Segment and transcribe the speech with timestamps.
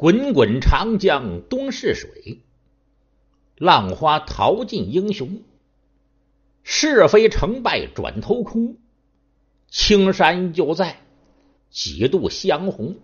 [0.00, 2.42] 滚滚长江东逝水，
[3.56, 5.42] 浪花淘尽英雄。
[6.62, 8.76] 是非成败转头空，
[9.66, 11.00] 青山就在，
[11.68, 12.94] 几度香红。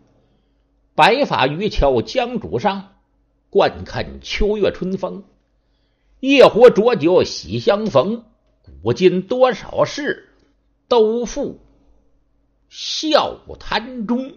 [0.95, 2.93] 白发渔樵江渚上，
[3.51, 5.24] 惯看秋月春风。
[6.21, 8.24] 夜壶浊酒喜相逢，
[8.83, 10.29] 古今多少事，
[10.87, 11.58] 都付
[12.69, 14.35] 笑谈中。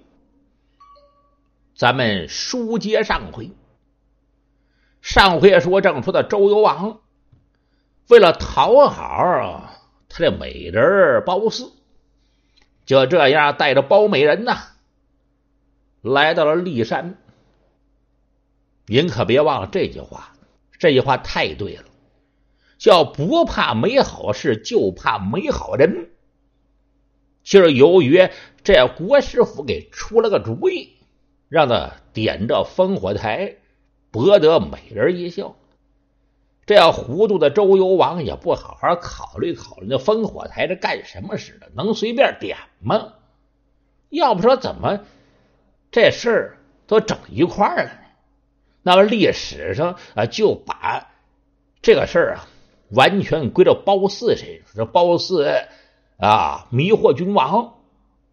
[1.77, 3.51] 咱们书接上回，
[4.99, 7.01] 上回说正说的周幽王。
[8.07, 9.69] 为了讨好
[10.09, 11.73] 他的美人褒姒，
[12.87, 14.57] 就这样带着褒美人呐，
[16.01, 17.19] 来到了骊山。
[18.87, 20.33] 您可别忘了这句话，
[20.79, 21.83] 这句话太对了，
[22.79, 26.09] 叫不怕没好事，就怕没好人。
[27.43, 28.29] 就是由于
[28.63, 30.96] 这国师傅给出了个主意，
[31.49, 33.55] 让他点着烽火台，
[34.11, 35.55] 博得美人一笑。
[36.65, 41.71] 这要糊涂的周幽王也不好好考虑考虑，那烽火台是干什么使的？
[41.73, 43.13] 能随便点吗？
[44.09, 44.99] 要不说怎么
[45.91, 47.99] 这事儿都整一块儿了呢？
[48.83, 51.09] 那么历史上啊，就把
[51.81, 52.47] 这个事儿啊
[52.91, 54.65] 完全归到褒姒身上。
[54.75, 55.43] 这褒姒
[56.17, 57.75] 啊迷惑君王，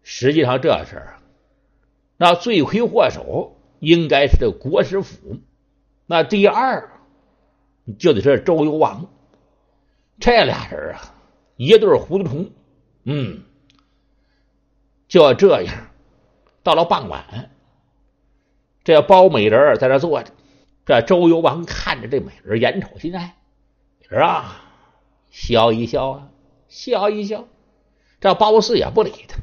[0.03, 1.14] 实际上这事儿
[2.17, 5.39] 那罪魁祸首应该是这国师府。
[6.05, 6.91] 那第二。
[7.99, 9.11] 就得是周幽王，
[10.19, 11.13] 这俩人啊，
[11.55, 12.49] 一对糊涂虫。
[13.03, 13.43] 嗯，
[15.07, 15.91] 就这样，
[16.63, 17.51] 到了傍晚，
[18.83, 20.31] 这包美人在这坐着，
[20.83, 23.37] 这周幽王看着这美人，眼瞅心爱，
[24.09, 24.63] 是啊？
[25.29, 26.29] 笑一笑啊，
[26.67, 27.45] 笑一笑。
[28.19, 29.37] 这褒姒也不理他。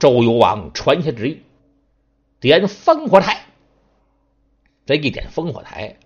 [0.00, 1.42] 周幽王传下旨意，
[2.40, 3.44] 点烽火台。
[4.86, 5.98] 这一点烽火台。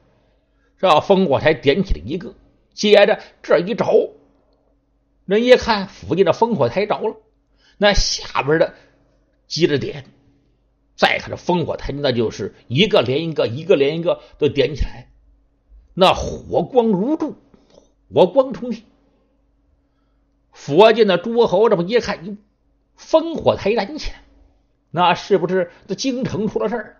[0.77, 2.35] 这烽火台点起了一个，
[2.75, 4.13] 接着这一着，
[5.25, 7.17] 人一看附近的烽火台着了，
[7.79, 8.75] 那下边的
[9.47, 10.05] 接着点，
[10.97, 15.09] 再看这烽火台，那就是一个连一个，一个连一个都点起来，
[15.95, 17.37] 那火光如注，
[18.13, 18.83] 火光冲天。
[20.53, 22.37] 佛见的诸侯这么一看，哟，
[22.99, 24.23] 烽火台燃起来，
[24.91, 26.97] 那是不是这京城出了事儿？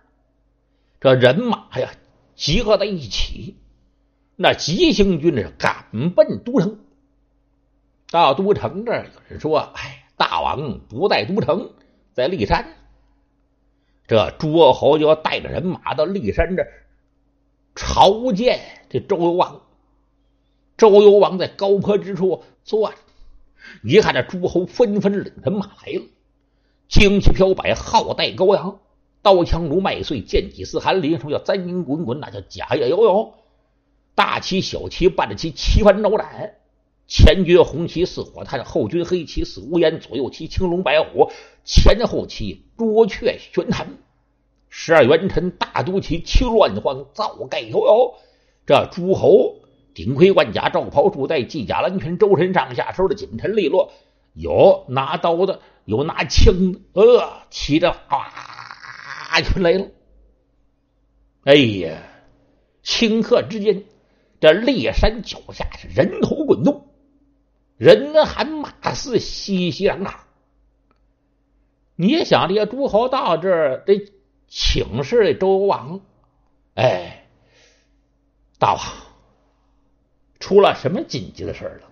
[0.99, 1.91] 这人马呀，
[2.35, 3.57] 集合在一起。
[4.37, 6.79] 那急行军是赶奔都城，
[8.11, 11.71] 到都城这儿，有人说：“哎，大王不在都城，
[12.13, 12.67] 在骊山。”
[14.07, 16.83] 这诸侯就要带着人马到骊山这儿
[17.75, 19.61] 朝见这周幽王。
[20.77, 22.97] 周幽王在高坡之处坐着，
[23.83, 26.03] 一看这诸侯纷纷领人马来了，
[26.89, 28.79] 旌旗飘摆，号带高扬，
[29.21, 32.19] 刀枪如麦穗，剑戟似寒林，什么叫簪缨滚滚？
[32.19, 33.33] 那叫甲夜悠悠。
[34.15, 36.55] 大旗小旗伴着旗旗帆招展，
[37.07, 41.31] 前军红旗似火炭，后军黑旗似乌烟，左右旗青龙白虎，
[41.63, 43.97] 前后旗朱雀玄坛。
[44.69, 48.13] 十二元臣大都旗青乱晃，造盖摇摇。
[48.65, 49.55] 这诸侯
[49.95, 53.91] 顶盔贯甲，罩袍束带，系甲蓝裙，周身上下收的紧沉利落。
[54.33, 59.87] 有拿刀的，有拿枪的，呃，骑着啊就来了。
[61.45, 62.03] 哎呀，
[62.83, 63.85] 顷刻之间。
[64.41, 66.89] 这骊山脚下是人头滚动，
[67.77, 70.13] 人喊马嘶，熙熙攘攘。
[71.95, 74.11] 你想，这些诸侯到这儿得
[74.47, 76.01] 请示周王，
[76.75, 77.27] 哎，
[78.59, 78.83] 大王
[80.45, 81.87] 出了什么紧急的事了？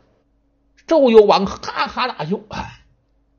[0.86, 2.82] 周幽王哈哈大笑，哎，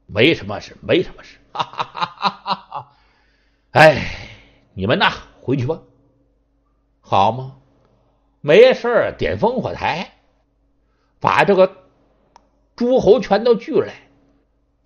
[0.07, 2.93] 没什么事，没什么事，哈哈哈哈哈哈！
[3.71, 4.29] 哎，
[4.75, 5.83] 你们呐，回去吧，
[7.01, 7.59] 好吗？
[8.41, 10.15] 没事点烽火台，
[11.21, 11.85] 把这个
[12.75, 13.95] 诸侯全都聚来。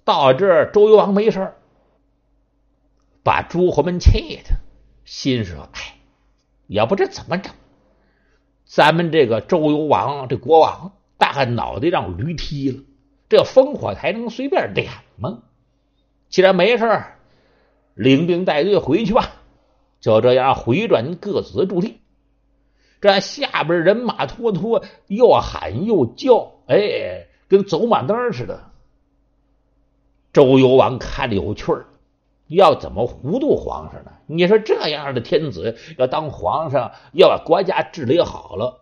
[0.04, 1.54] 到这儿，周幽王没事
[3.22, 4.58] 把诸侯们气的，
[5.06, 5.96] 心说：“哎，
[6.66, 7.54] 也不知怎么整，
[8.68, 12.84] 咱们这个周幽王这国王，大概脑袋让驴踢了。
[13.30, 15.42] 这烽火台能随便点吗？
[16.28, 17.02] 既然没事
[17.94, 19.30] 领兵带队回去吧。
[20.00, 21.98] 就这样，回转各自的驻地。”
[23.00, 28.70] 这下边人马拖拖，又喊又叫，哎，跟走马灯似的。
[30.32, 31.86] 周幽王看着有趣儿，
[32.48, 34.12] 要怎么糊涂皇上呢？
[34.26, 38.80] 你说这样的天子要当皇上，要把国家治理好了，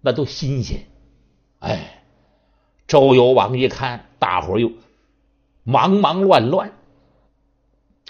[0.00, 0.86] 那都新鲜。
[1.60, 2.04] 哎，
[2.86, 4.72] 周幽王一看，大伙又
[5.64, 6.72] 忙忙乱乱，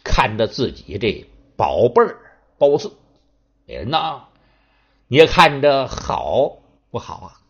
[0.05, 2.19] 看着自己这宝贝儿
[2.59, 2.93] 褒姒，
[3.67, 4.25] 人呐，
[5.07, 6.59] 你看着好
[6.91, 7.41] 不好啊？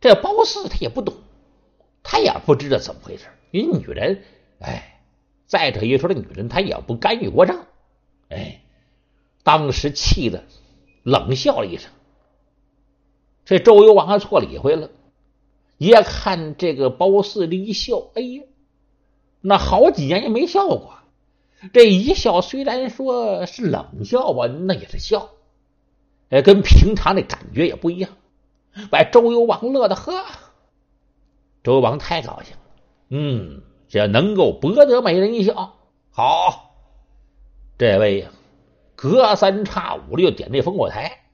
[0.00, 1.14] 这褒姒他也不懂，
[2.02, 3.26] 他也不知道怎么回事。
[3.52, 4.22] 为女人，
[4.60, 4.99] 哎，
[5.50, 7.66] 再者一说，这女人她也不干预过账，
[8.28, 8.62] 哎，
[9.42, 10.44] 当时气的
[11.02, 11.90] 冷笑了一声。
[13.44, 14.90] 这周幽王还错理会了，
[15.76, 18.44] 一看这个褒姒这一笑，哎呀，
[19.40, 20.98] 那好几年也没笑过。
[21.72, 25.30] 这一笑虽然说是冷笑吧，那也是笑，
[26.28, 28.12] 哎，跟平常的感觉也不一样，
[28.88, 30.24] 把周幽王乐的呵。
[31.64, 32.62] 周幽王太高兴了，
[33.08, 35.74] 嗯，只要能够博得美人一笑，
[36.12, 36.76] 好，
[37.76, 38.30] 这位呀，
[38.94, 41.24] 隔三差五的就点这烽火台，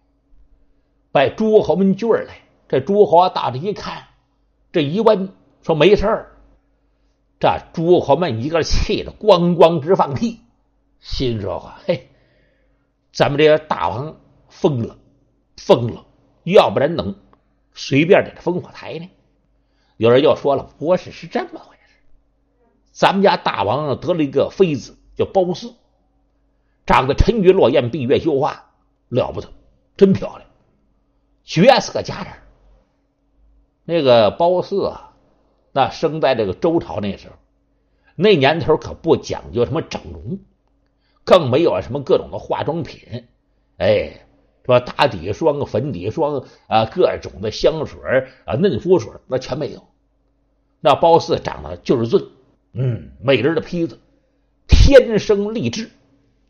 [1.12, 2.40] 把诸侯们聚来。
[2.66, 4.08] 这诸侯大臣一看，
[4.72, 6.32] 这一问说没事儿。
[7.38, 10.40] 这诸侯们一个气的咣咣直放屁，
[10.98, 12.08] 心说话：“嘿，
[13.12, 14.16] 咱们这个大王
[14.48, 14.96] 疯了，
[15.58, 16.06] 疯了！
[16.44, 17.14] 要不然能
[17.74, 19.10] 随便点这烽火台呢？”
[19.98, 21.75] 有人又说了：“不是，是这么回事。
[22.96, 25.74] 咱们家大王得了一个妃子，叫褒姒，
[26.86, 28.70] 长得沉鱼落雁、闭月羞花，
[29.10, 29.48] 了不得，
[29.98, 30.48] 真漂亮，
[31.44, 32.32] 绝色佳人。
[33.84, 35.12] 那个褒姒啊。”
[35.76, 37.34] 那生在这个周朝那时候，
[38.14, 40.38] 那年头可不讲究什么整容，
[41.22, 43.28] 更没有什么各种的化妆品，
[43.76, 44.26] 哎，
[44.62, 44.80] 是吧？
[44.80, 48.00] 打底霜、粉底霜啊，各种的香水
[48.46, 49.86] 啊、嫩肤水，那全没有。
[50.80, 52.26] 那褒姒长得就是俊，
[52.76, 53.98] 嗯，美人的坯子，
[54.68, 55.90] 天生丽质，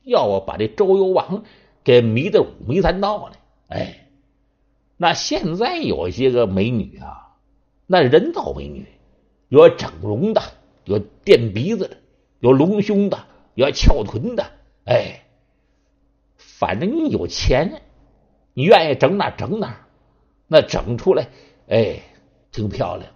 [0.02, 1.44] 要我把这周幽王
[1.84, 3.36] 给迷得五迷三道呢。
[3.68, 4.08] 哎，
[4.96, 7.36] 那现在有些个美女啊，
[7.86, 8.86] 那人造美女。
[9.48, 10.42] 有整容的，
[10.86, 11.96] 有垫鼻子的，
[12.40, 14.44] 有隆胸的，有翘臀的，
[14.84, 15.22] 哎，
[16.36, 17.82] 反正你有钱，
[18.54, 19.86] 你愿意整哪整哪，
[20.48, 21.28] 那整出来，
[21.68, 22.00] 哎，
[22.50, 23.08] 挺漂亮。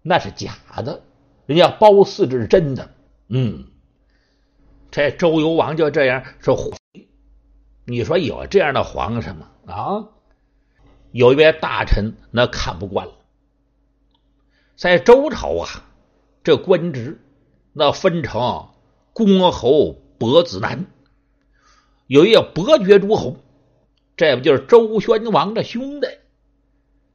[0.00, 1.02] 那是假的，
[1.48, 2.90] 人家褒姒这是真的。
[3.28, 3.68] 嗯，
[4.90, 6.74] 这周幽王就这样说，
[7.86, 9.48] 你说有这样的皇上吗？
[9.64, 10.08] 啊，
[11.10, 13.14] 有一位大臣那看不惯了。
[14.76, 15.88] 在周朝啊，
[16.44, 17.18] 这官职
[17.72, 18.68] 那分成
[19.14, 20.84] 公侯、伯子男，
[22.08, 23.38] 有一个伯爵诸侯，
[24.18, 26.08] 这不就是周宣王的兄弟？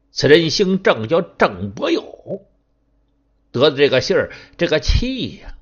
[0.09, 2.12] 此人姓郑，叫郑伯友。
[3.53, 5.55] 得的这个信儿，这个气呀，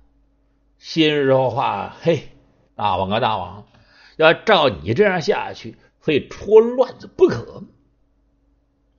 [0.79, 2.29] 心说话：嘿，
[2.75, 3.67] 大王啊，大王，
[4.15, 7.65] 要照你这样下去，非出乱子不可，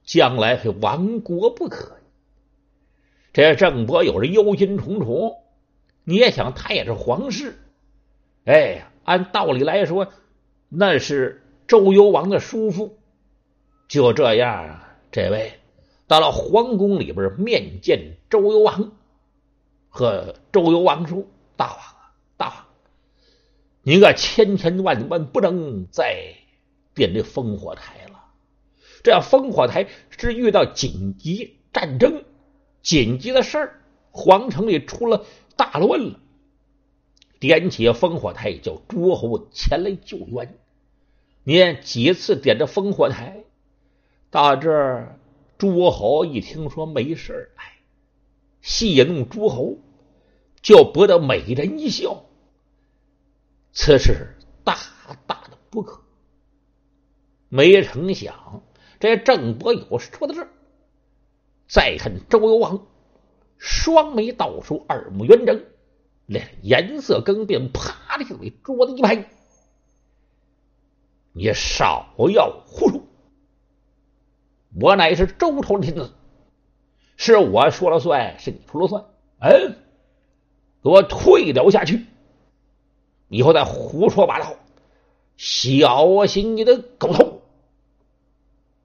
[0.05, 1.97] 将来非亡国不可。
[3.33, 5.39] 这郑伯有人忧心忡忡，
[6.05, 7.59] 你也想他也是皇室，
[8.45, 10.13] 哎，按道理来说，
[10.69, 12.99] 那是周幽王的叔父。
[13.89, 15.61] 就这样啊，这位
[16.13, 18.93] 到了皇宫里边面见周幽王，
[19.89, 21.25] 和周幽王说
[21.57, 22.67] ：“大王啊，大王，
[23.81, 26.35] 您个千千万万不能再
[26.95, 28.25] 点这烽火台了。
[29.03, 32.25] 这烽火台是遇到紧急战争。”
[32.83, 33.81] 紧急的事儿，
[34.11, 35.25] 皇城里出了
[35.57, 36.21] 大乱了。
[37.41, 40.59] 点起烽火台，叫诸侯前来救援。
[41.43, 43.45] 你几次点着烽火台，
[44.31, 45.19] 到这儿，
[45.63, 47.79] 诸侯一听说没事哎，
[48.63, 49.79] 戏弄诸侯，
[50.61, 52.25] 就博得美人一笑。
[53.73, 54.77] 此事大
[55.25, 56.03] 大的不可。
[57.49, 58.65] 没成想，
[58.99, 60.49] 这郑伯友说到这儿。
[61.69, 62.85] 再看周幽王，
[63.57, 65.65] 双眉倒竖，耳目圆睁，
[66.27, 69.31] 脸颜色更变，啪的就给桌子一拍
[71.33, 73.01] ：“你少要胡说！
[74.81, 76.13] 我乃是周朝的天子，
[77.17, 79.05] 是我说了算，是你说了算。
[79.39, 79.77] 嗯，
[80.83, 82.07] 给我退掉下去！
[83.29, 84.55] 以后再胡说八道，
[85.37, 87.43] 小心你的狗头！”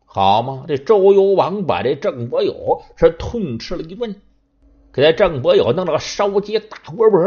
[0.05, 0.65] 好吗？
[0.67, 4.15] 这周幽王把这郑伯友是痛斥了一顿，
[4.91, 7.19] 给这郑伯友弄了个烧鸡大锅脖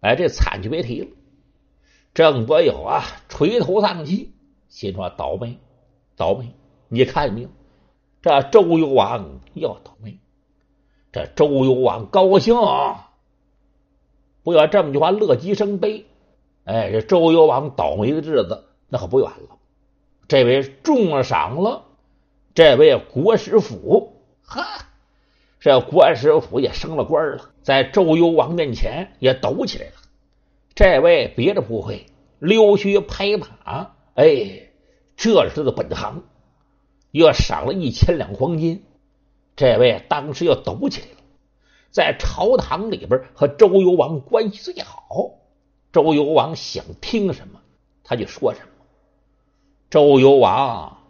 [0.00, 1.08] 哎，这惨就别提了。
[2.12, 4.32] 郑伯友啊，垂头丧气，
[4.68, 5.58] 心说倒霉，
[6.14, 6.54] 倒霉！
[6.88, 7.48] 你看没有？
[8.24, 10.18] 这周幽王要倒霉。
[11.12, 12.54] 这周幽王高兴，
[14.42, 16.06] 不要这么句话，乐极生悲。
[16.64, 19.58] 哎，这周幽王倒霉的日子那可不远了。
[20.26, 21.82] 这位中了赏了。
[22.54, 24.86] 这位国师府，哈，
[25.60, 29.92] 这国师府也升了官了，在周幽王面前也抖起来了。
[30.74, 32.06] 这位别的不会，
[32.38, 34.70] 溜须拍马，哎，
[35.14, 36.22] 这是他的本行。
[37.14, 38.82] 又赏了一千两黄金，
[39.54, 41.18] 这位当时又抖起来了，
[41.92, 45.30] 在朝堂里边和周幽王关系最好。
[45.92, 47.60] 周幽王想听什么，
[48.02, 48.66] 他就说什么。
[49.90, 51.04] 周幽王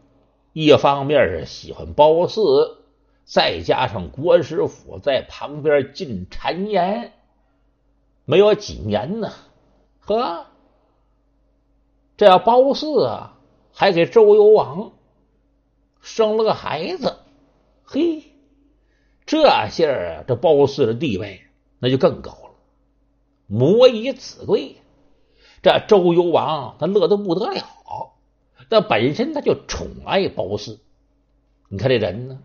[0.53, 2.77] 一方面是喜欢褒姒，
[3.25, 7.15] 再加上国师府在旁边进谗言，
[8.27, 9.33] 没有几年呢，
[10.01, 10.49] 呵，
[12.19, 13.39] 这要褒姒啊，
[13.73, 14.93] 还给周幽王
[16.05, 17.17] 生了个孩子，
[17.83, 18.23] 嘿，
[19.25, 21.41] 这下啊，这褒姒的地位
[21.79, 22.51] 那就更高了，
[23.47, 24.77] 母以子贵，
[25.63, 27.65] 这周幽王他乐得不得了。
[28.69, 30.79] 那本身他就宠爱褒姒，
[31.69, 32.39] 你看这人呢，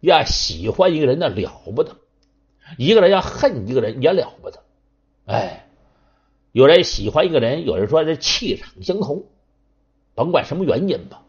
[0.00, 1.96] 要喜欢一个人那了不得，
[2.78, 4.62] 一个人要恨一个人也了不得。
[5.26, 5.68] 哎，
[6.52, 9.26] 有人喜欢一个人，有人说这气场相投，
[10.14, 11.22] 甭管什么原因吧，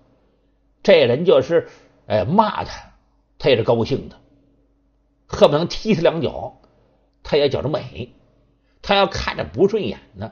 [0.87, 1.67] 这人就是
[2.05, 2.93] 哎骂他，
[3.37, 4.15] 他也是高兴的，
[5.27, 6.61] 恨不能踢他两脚，
[7.23, 8.13] 他也觉着美。
[8.81, 10.31] 他要看着不顺眼呢，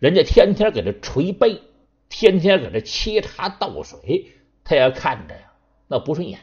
[0.00, 1.62] 人家天天给他捶背。
[2.08, 4.32] 天天搁这沏茶倒水，
[4.64, 5.52] 他也看着呀，
[5.86, 6.40] 那不顺眼。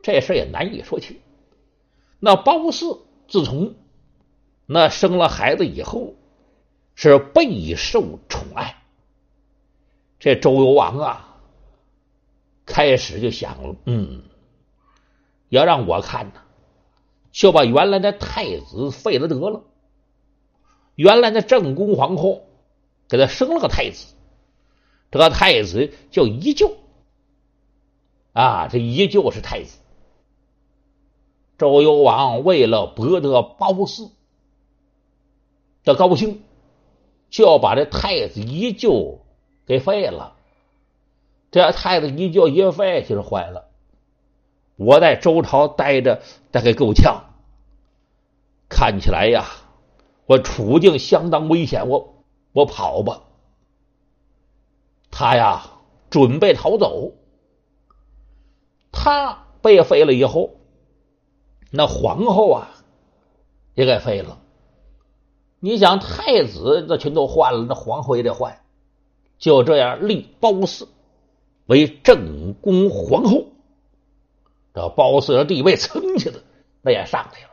[0.00, 1.20] 这事也难以说清。
[2.20, 3.74] 那褒姒自从
[4.64, 6.14] 那生了孩子以后，
[6.94, 8.82] 是备受宠爱。
[10.18, 11.29] 这周幽王啊，
[12.70, 14.22] 开始就想了，嗯，
[15.48, 16.40] 要让我看呢，
[17.32, 19.64] 就把原来的太子废了得了。
[20.94, 22.46] 原来的正宫皇后
[23.08, 24.14] 给他生了个太子。
[25.10, 26.76] 这个太子叫依旧
[28.32, 29.78] 啊，这依旧是太子。
[31.58, 34.12] 周幽王为了博得褒姒
[35.82, 36.42] 的高兴，
[37.28, 39.18] 就要把这太子依旧
[39.66, 40.36] 给废了。
[41.50, 43.68] 这太子一叫一废，就是坏了。
[44.76, 47.24] 我在周朝待着大概够呛，
[48.68, 49.46] 看起来呀，
[50.26, 51.88] 我处境相当危险。
[51.88, 53.22] 我我跑吧。
[55.10, 55.62] 他呀，
[56.08, 57.12] 准备逃走。
[58.92, 60.50] 他被废了以后，
[61.70, 62.70] 那皇后啊，
[63.74, 64.38] 也给废了。
[65.58, 68.62] 你想，太子那全都换了，那皇后也得换。
[69.38, 70.88] 就这样，立褒姒
[71.70, 73.46] 为正宫皇后。
[74.74, 76.36] 这褒姒的地位蹭起来，
[76.82, 77.50] 那也上来了。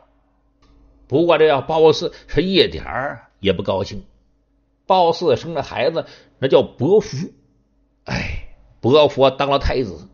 [1.06, 4.02] 不过，这要褒姒是一点儿也不高兴。
[4.86, 6.04] 褒姒生的孩子，
[6.38, 7.16] 那叫伯服。
[8.04, 8.48] 哎，
[8.80, 10.08] 伯服当了太子，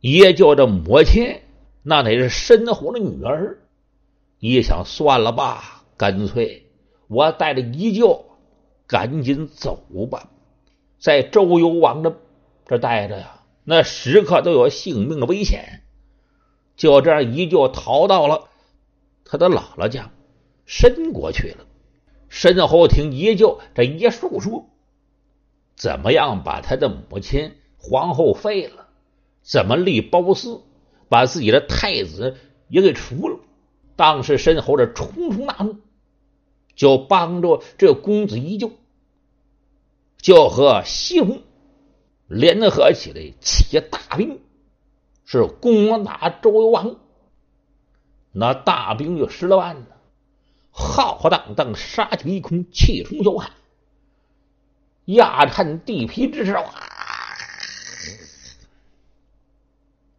[0.00, 1.40] 也叫这母亲，
[1.82, 3.60] 那得是申侯的女儿。
[4.40, 6.66] 一想，算了吧，干脆
[7.08, 8.24] 我带着依旧
[8.86, 10.30] 赶紧走吧，
[10.98, 12.16] 在周幽王的
[12.68, 15.82] 这待着呀，那时刻都有性命的危险。
[16.76, 18.48] 就这样，依旧逃到了
[19.24, 20.12] 他的姥姥家
[20.66, 21.66] 申国去了。
[22.28, 24.68] 申侯听依旧这一述说。
[25.74, 28.88] 怎么样把他的母亲皇后废了？
[29.42, 30.62] 怎么立褒姒，
[31.08, 32.36] 把自己的太子
[32.68, 33.38] 也给除了？
[33.96, 35.78] 当时申侯这冲冲大怒，
[36.76, 38.72] 就帮着这公子依旧，
[40.18, 41.42] 就和西戎
[42.28, 44.40] 联合起来起大兵，
[45.24, 46.96] 是攻打周幽王。
[48.32, 49.86] 那大兵有十来万呢，
[50.70, 53.50] 浩浩荡荡，杀气一空，气冲霄汉。
[55.06, 56.52] 压颤地皮之势。
[56.52, 56.64] 哇，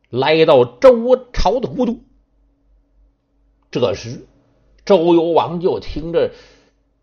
[0.10, 2.00] 来到周朝的国都。
[3.70, 4.26] 这时，
[4.84, 6.34] 周幽王就听着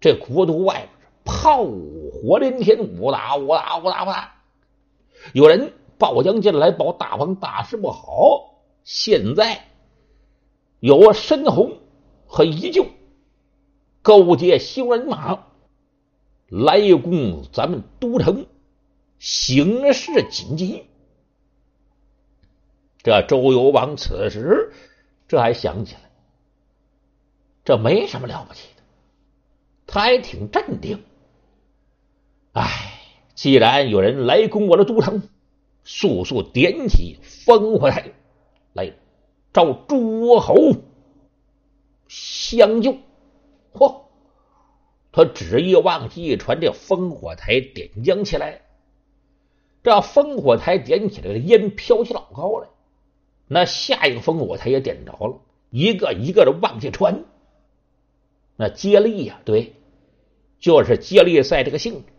[0.01, 4.36] 这国都外边炮火连天，呜打呜打呜打呜哒，
[5.33, 8.55] 有人报将进来，报大王大事不好，
[8.85, 9.67] 现在
[10.81, 11.71] 有申侯
[12.27, 12.87] 和依旧
[14.03, 15.47] 勾结修人马。
[16.49, 18.47] 来攻咱们都城，
[19.19, 20.87] 形势紧急。
[23.03, 24.73] 这周幽王此时
[25.27, 26.03] 这还想起来，
[27.65, 28.83] 这没什么了不起的，
[29.89, 31.03] 他还挺镇定。
[32.53, 32.96] 哎，
[33.37, 35.23] 既然有人来攻我的都城，
[35.85, 38.11] 速速点起烽火台
[38.73, 38.95] 来
[39.53, 40.57] 召诸侯
[42.09, 42.97] 相救。
[43.73, 44.01] 嚯！
[45.13, 48.63] 他旨意忘记一传，这烽火台点将起来。
[49.83, 52.69] 这烽火台点起来了，烟飘起老高来。
[53.47, 55.41] 那下一个烽火台也点着了，
[55.71, 57.25] 一个一个的往下传。
[58.57, 59.75] 那接力呀，对，
[60.59, 62.13] 就是接力赛这个性质。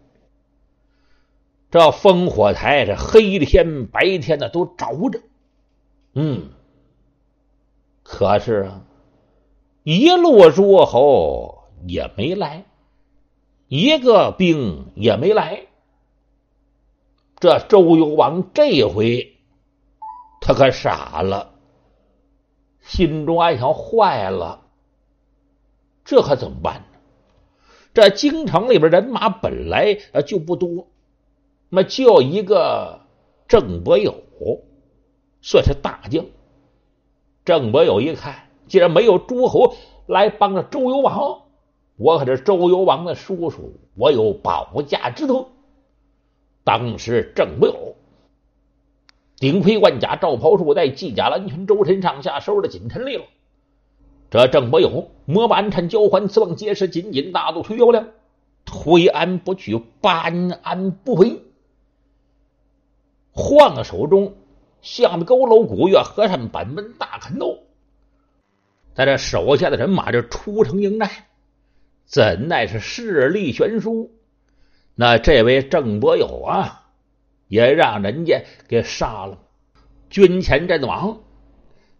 [1.69, 5.19] 这烽火台这黑天白天的都着着，
[6.13, 6.49] 嗯，
[8.03, 8.81] 可是啊，
[9.83, 12.63] 一路诸侯也没来，
[13.67, 15.63] 一个兵也没来。
[17.39, 19.37] 这周幽王这回
[20.39, 21.53] 他可傻了，
[22.81, 24.61] 心中暗想：坏了，
[26.05, 26.99] 这可怎么办呢？
[27.93, 29.95] 这京城里边人马本来
[30.25, 30.87] 就不多。
[31.69, 33.01] 那么就一个
[33.47, 34.15] 郑伯友，
[35.41, 36.25] 算是大将。
[37.43, 41.41] 郑伯友一看，既然没有诸侯来帮着周幽王，
[41.97, 45.49] 我可是周幽王的叔叔，我有保驾之托。
[46.63, 47.95] 当时郑伯友
[49.37, 53.25] 顶盔贯甲，罩袍束带，系甲蓝裙，周身上下收的紧沉利落。
[54.29, 58.07] 这郑伯友摸把鞍交环，刺棒结实，紧紧大肚推腰梁，
[58.65, 61.41] 推鞍不去，搬鞍不回。
[63.37, 64.35] 晃的手中，
[64.81, 67.59] 像佝偻古月和尚板门大砍刀，
[68.95, 71.07] 在这手下的人马就出城迎战，
[72.07, 74.09] 怎奈是势力悬殊？
[74.95, 76.87] 那这位郑伯友啊，
[77.47, 79.37] 也让人家给杀了。
[80.09, 81.19] 军前阵亡，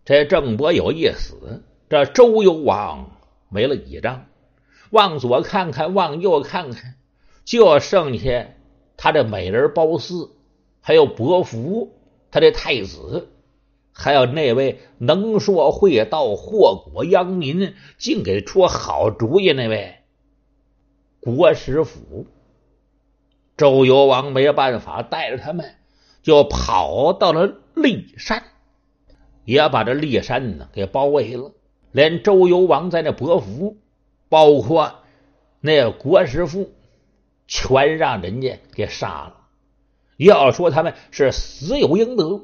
[0.06, 3.12] 这郑伯友一死，这周幽王
[3.50, 4.26] 没了倚仗，
[4.90, 6.96] 往左看看，往右看看，
[7.46, 8.48] 就剩下
[8.98, 10.32] 他这美人褒姒。
[10.88, 11.92] 还有伯服，
[12.32, 13.28] 他的太子，
[13.92, 19.96] 还有那位能说会道、祸国殃民、竟给出好主意那位
[21.20, 22.26] 国师府。
[23.58, 25.76] 周幽王没办法，带着他们
[26.24, 28.44] 就跑到了骊山，
[29.44, 31.52] 也把这骊山呢给包围了。
[31.92, 33.76] 连周幽王在那伯服，
[34.30, 35.00] 包括
[35.60, 36.72] 那国师父，
[37.46, 39.37] 全让人家给杀了。
[40.18, 42.42] 要说他们是死有应得，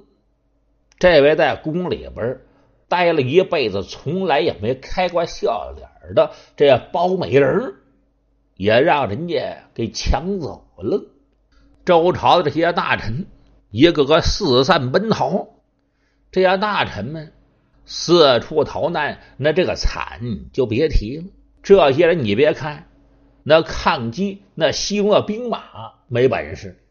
[0.99, 2.39] 这位在宫里边
[2.87, 7.73] 待了一辈子，从来也没开过笑脸的这包美人，
[8.55, 11.03] 也让人家给抢走了。
[11.83, 13.25] 周朝的这些大臣
[13.71, 15.47] 一个个四散奔逃，
[16.31, 17.33] 这些大臣们
[17.85, 20.21] 四处逃难，那这个惨
[20.53, 21.23] 就别提了。
[21.63, 22.87] 这些人你别看
[23.41, 25.63] 那抗击那西戎的兵马
[26.07, 26.82] 没本事。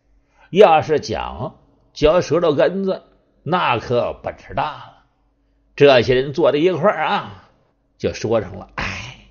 [0.53, 1.57] 要是讲
[1.95, 3.05] 嚼舌头根子，
[3.43, 5.05] 那可本事大了。
[5.75, 7.49] 这些人坐在一块儿啊，
[7.97, 9.29] 就说成了：“哎，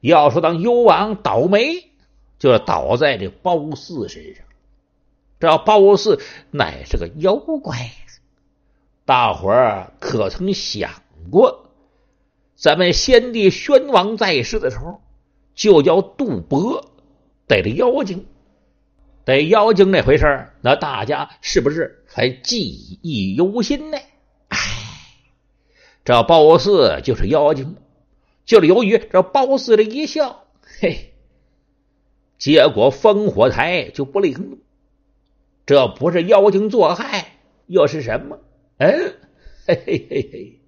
[0.00, 1.88] 要说当幽王倒霉，
[2.38, 4.44] 就倒在这褒姒身上。
[5.40, 6.20] 这褒姒
[6.50, 7.90] 乃是个妖怪，
[9.06, 10.90] 大伙儿可曾想
[11.30, 11.70] 过，
[12.54, 15.00] 咱们先帝宣王在世的时候，
[15.54, 16.84] 就叫杜伯
[17.46, 18.26] 逮着妖精。”
[19.24, 23.98] 逮妖精那回事那大家是不是还记忆犹新呢？
[24.48, 24.58] 哎，
[26.04, 27.76] 这褒姒就是妖精，
[28.44, 30.44] 就是由于这褒姒的一笑，
[30.80, 31.12] 嘿，
[32.36, 34.58] 结果烽火台就不灵了。
[35.64, 38.40] 这不是妖精作害，又是什么？
[38.78, 39.14] 嗯，
[39.66, 40.60] 嘿嘿嘿嘿，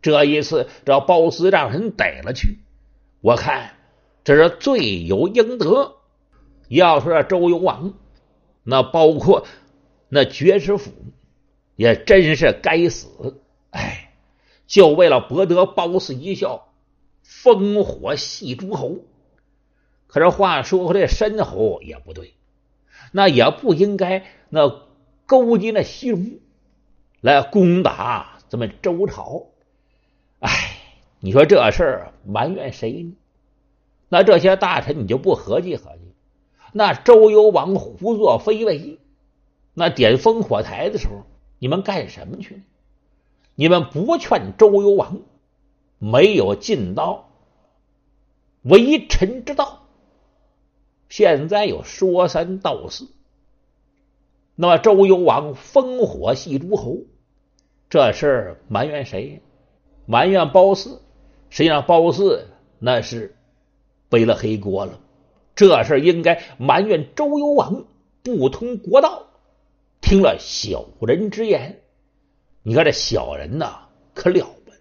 [0.00, 2.60] 这一次这褒姒让人逮了去，
[3.20, 3.74] 我看
[4.22, 5.96] 这是罪有应得。
[6.78, 7.94] 要说周幽王，
[8.62, 9.46] 那包括
[10.08, 10.92] 那爵士府，
[11.74, 13.40] 也真是该死！
[13.70, 14.12] 哎，
[14.66, 16.72] 就为了博得褒姒一笑，
[17.24, 18.98] 烽火戏诸侯。
[20.06, 22.34] 可是话说回来，申侯也不对，
[23.10, 24.86] 那也不应该那
[25.26, 26.40] 勾结那西戎
[27.20, 29.46] 来攻打咱们周朝。
[30.38, 30.76] 哎，
[31.18, 33.16] 你说这事儿埋怨谁呢？
[34.08, 36.09] 那这些大臣你就不合计合计？
[36.72, 38.98] 那周幽王胡作非为，
[39.74, 41.24] 那点烽火台的时候，
[41.58, 42.62] 你们干什么去？
[43.54, 45.20] 你们不劝周幽王，
[45.98, 47.28] 没有尽到
[48.62, 49.86] 为臣之道。
[51.08, 53.08] 现在又说三道四，
[54.54, 56.98] 那么周幽王烽火戏诸侯，
[57.88, 59.42] 这事儿埋怨谁？
[60.06, 61.00] 埋怨褒姒。
[61.50, 62.44] 实际上，褒姒
[62.78, 63.36] 那是
[64.08, 65.00] 背了黑锅了。
[65.54, 67.84] 这事应该埋怨周幽王
[68.22, 69.26] 不通国道，
[70.00, 71.80] 听了小人之言。
[72.62, 74.76] 你看这小人呐，可了不得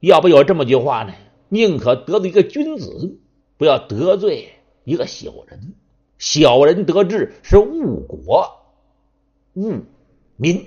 [0.00, 1.12] 要不有这么句话呢？
[1.48, 3.18] 宁可得罪一个君子，
[3.56, 5.74] 不要得罪一个小人。
[6.18, 8.60] 小人得志是误国
[9.54, 9.78] 误
[10.36, 10.66] 民。